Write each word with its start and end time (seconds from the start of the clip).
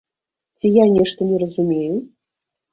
Ці 0.59 0.71
я 0.77 0.85
нешта 0.95 1.19
не 1.33 1.37
разумею? 1.45 1.95